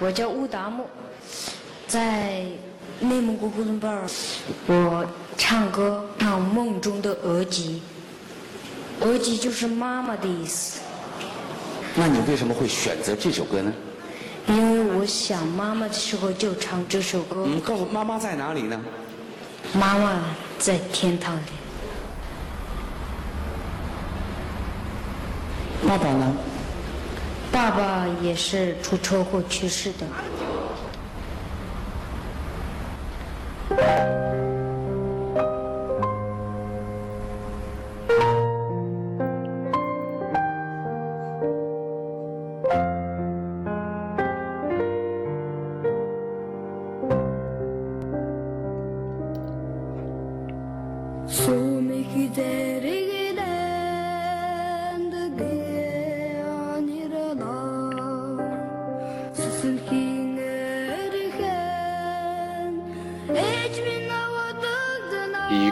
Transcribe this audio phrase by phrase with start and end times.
[0.00, 0.84] 我叫乌达木，
[1.88, 2.44] 在
[3.00, 4.06] 内蒙古呼伦贝尔，
[4.68, 5.04] 我
[5.36, 7.82] 唱歌唱《梦中的额吉》，
[9.04, 10.80] 额吉就是妈妈的意思。
[11.96, 13.72] 那你为什么会选择这首歌呢？
[14.46, 17.42] 因为我想妈妈的时候就唱这首歌。
[17.44, 18.80] 嗯，告诉妈妈在哪里呢？
[19.74, 20.22] 妈妈
[20.58, 21.40] 在天堂里。
[25.88, 26.36] 爸爸呢？
[27.58, 30.06] 爸爸也是出车祸去世的。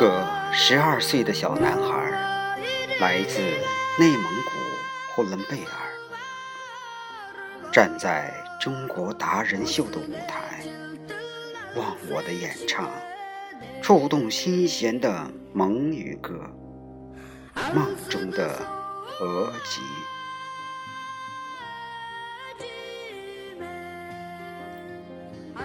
[0.00, 2.10] 个十二岁的小男孩，
[3.00, 3.38] 来自
[3.98, 4.50] 内蒙古
[5.14, 5.70] 呼伦贝尔，
[7.70, 10.64] 站在中国达人秀的舞台，
[11.76, 12.90] 忘我的演唱，
[13.82, 16.32] 触动心弦的蒙语歌，
[17.74, 18.56] 梦中的
[19.20, 19.82] 额吉。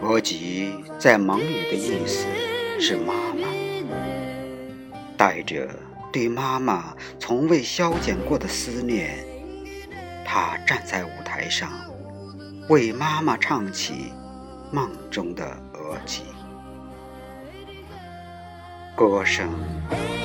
[0.00, 2.26] 额吉在蒙语的意思
[2.80, 3.51] 是妈妈。
[5.16, 5.68] 带着
[6.12, 9.24] 对妈妈从未消减过的思念，
[10.24, 11.70] 他站在舞台上，
[12.68, 14.12] 为妈妈唱起
[14.70, 16.22] 梦中的额吉。
[18.94, 19.48] 歌声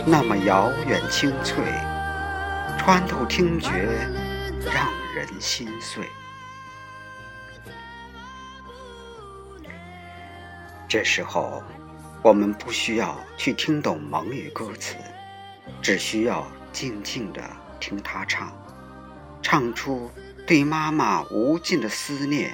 [0.06, 1.64] 那么遥远清脆，
[2.78, 3.72] 穿透听觉，
[4.66, 6.06] 让人心碎。
[10.88, 11.64] 这时候。
[12.24, 14.96] 我们不需要去听懂蒙语歌词，
[15.82, 17.42] 只需要静静地
[17.80, 18.52] 听他唱，
[19.42, 20.12] 唱出
[20.46, 22.54] 对妈妈无尽的思念。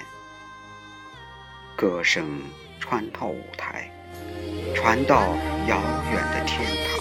[1.75, 2.41] 歌声
[2.79, 3.89] 穿透舞台，
[4.75, 5.21] 传到
[5.67, 5.81] 遥
[6.11, 6.99] 远的天堂。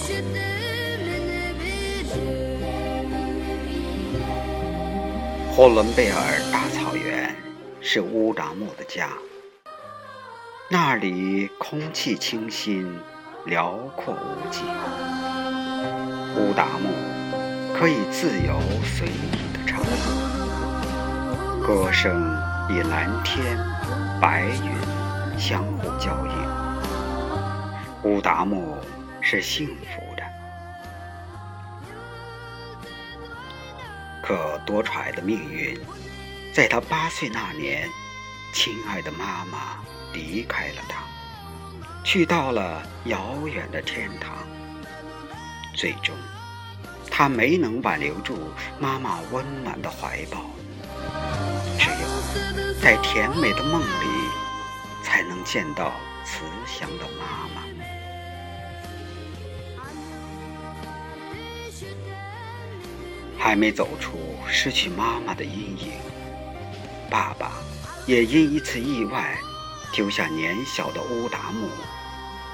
[5.55, 7.37] 呼伦贝尔大草原
[7.83, 9.11] 是乌达木的家。
[10.73, 12.99] 那里空气清新，
[13.45, 14.63] 辽阔无际。
[16.35, 16.89] 乌达木
[17.77, 19.83] 可以自由随意的唱
[21.61, 22.11] 歌，歌声
[22.71, 23.55] 与蓝天、
[24.19, 28.11] 白云相互交映。
[28.11, 28.79] 乌达木
[29.21, 30.23] 是幸福的，
[34.23, 35.79] 可多舛的命运，
[36.55, 37.87] 在他八岁那年，
[38.53, 39.79] 亲爱的妈妈。
[40.15, 41.05] 离开了他，
[42.05, 44.47] 去到了遥远的天堂。
[45.75, 46.15] 最终，
[47.11, 50.51] 他没能挽留住妈妈温暖的怀抱。
[51.79, 54.07] 只有在甜美的梦里，
[55.03, 55.95] 才能见到
[56.27, 57.63] 慈祥的妈妈。
[63.39, 65.93] 还没走出失去妈妈的阴影，
[67.09, 67.53] 爸爸
[68.07, 69.37] 也因一次意外。
[69.95, 71.69] 丢下年小的乌达木，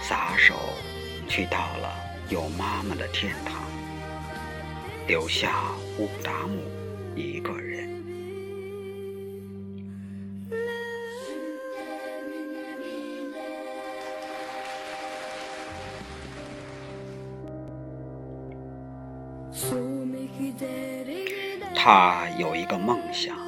[0.03, 0.57] 撒手
[1.29, 1.95] 去到了
[2.29, 3.63] 有妈妈的天堂，
[5.07, 6.61] 留下乌达木
[7.15, 7.87] 一个人。
[21.75, 23.48] 他有一个梦想，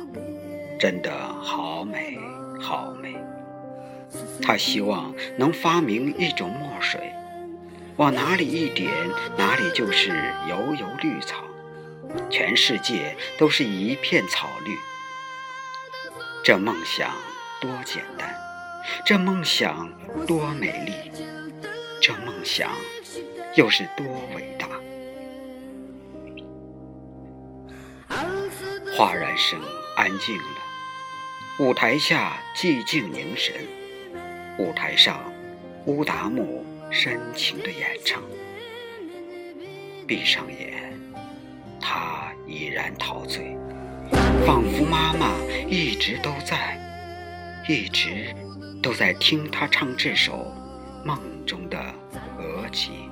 [0.81, 2.19] 真的好美，
[2.59, 3.15] 好美。
[4.41, 7.13] 他希望能发明一种墨水，
[7.97, 8.91] 往哪里一点，
[9.37, 10.09] 哪里就是
[10.49, 11.45] 油油绿草，
[12.31, 14.75] 全世界都是一片草绿。
[16.43, 17.11] 这梦想
[17.61, 18.35] 多简单，
[19.05, 19.87] 这梦想
[20.27, 21.13] 多美丽，
[22.01, 22.71] 这梦想
[23.55, 24.67] 又是多伟大。
[28.97, 29.61] 哗然声
[29.97, 30.43] 安静了，
[31.61, 33.55] 舞台下寂静凝神。
[34.59, 35.31] 舞台上，
[35.85, 38.23] 乌达木深情的演唱。
[40.09, 40.99] 闭上眼，
[41.79, 43.59] 他已然陶醉，
[44.47, 45.35] 仿佛妈妈
[45.69, 46.81] 一直都在，
[47.69, 48.35] 一直
[48.83, 50.51] 都在听他唱这首
[51.05, 51.79] 梦中的
[52.39, 53.10] 额吉。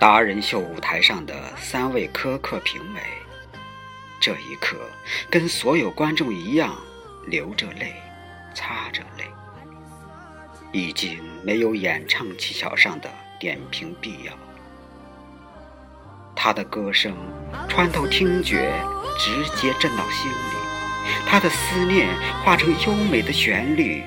[0.00, 3.00] 达人秀舞台上的三位苛刻评委。
[4.18, 4.78] 这一刻，
[5.28, 6.74] 跟所有观众一样，
[7.26, 7.92] 流着泪，
[8.54, 9.26] 擦着泪，
[10.72, 14.32] 已经没有演唱技巧上的点评必要。
[16.34, 17.14] 他的歌声
[17.68, 18.72] 穿透听觉，
[19.18, 20.56] 直接震到心里；
[21.28, 22.08] 他的思念
[22.42, 24.02] 化成优美的旋律，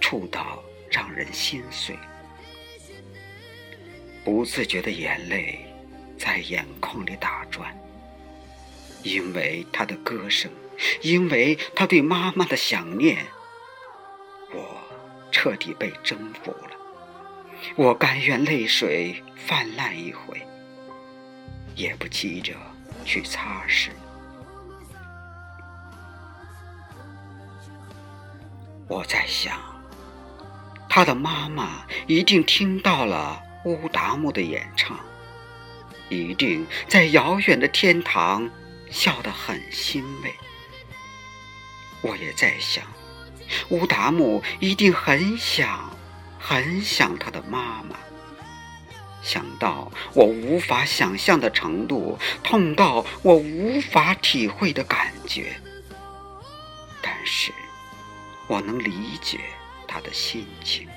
[0.00, 1.96] 触到让人心碎。
[4.28, 5.58] 不自觉的眼泪
[6.18, 7.74] 在眼眶里打转。
[9.02, 10.50] 因为他的歌声，
[11.00, 13.24] 因为他对妈妈的想念，
[14.52, 14.82] 我
[15.32, 16.70] 彻底被征服了。
[17.74, 20.46] 我甘愿泪水泛滥一回，
[21.74, 22.52] 也不急着
[23.06, 23.88] 去擦拭。
[28.88, 29.58] 我在想，
[30.86, 33.42] 他的妈妈一定听到了
[34.08, 34.98] 达木的演唱，
[36.08, 38.48] 一定在遥远的天堂。
[38.90, 40.34] 笑得很欣慰，
[42.00, 42.82] 我也在想，
[43.68, 45.94] 乌达木一定很想，
[46.38, 47.98] 很想他的妈妈。
[49.22, 55.60] 想到我无法想象的程度，痛到我无法体会的感觉，
[57.02, 57.52] 但是
[58.46, 59.38] 我能理解
[59.86, 60.88] 他的心情。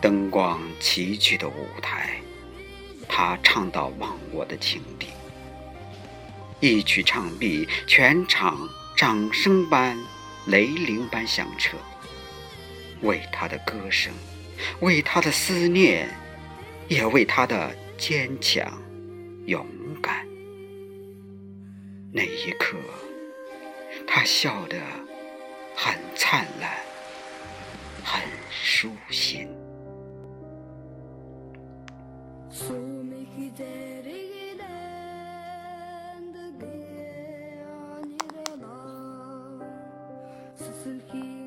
[0.00, 2.20] 灯光齐聚的舞台。
[3.08, 5.08] 他唱到忘我的情敌，
[6.60, 8.56] 一曲唱毕，全场
[8.96, 9.98] 掌声般、
[10.46, 11.76] 雷铃般响彻，
[13.02, 14.12] 为他的歌声，
[14.80, 16.08] 为他的思念，
[16.88, 18.80] 也为他的坚强、
[19.46, 19.66] 勇
[20.00, 20.24] 敢。
[22.12, 22.76] 那一刻，
[24.06, 24.78] 他笑得
[25.74, 26.70] 很灿烂，
[28.04, 29.48] 很舒心。
[40.58, 41.39] Suzuki